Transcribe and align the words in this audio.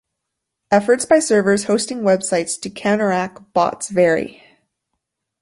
Efforts 0.71 1.05
by 1.05 1.19
servers 1.19 1.65
hosting 1.65 1.99
websites 2.01 2.59
to 2.59 2.71
counteract 2.71 3.53
bots 3.53 3.89
vary. 3.89 4.41